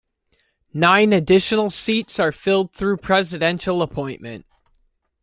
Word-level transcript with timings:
Nine 0.73 1.13
additional 1.13 1.69
seats 1.69 2.19
are 2.19 2.31
filled 2.31 2.73
through 2.73 2.97
presidential 2.97 3.83
appointment. 3.83 4.47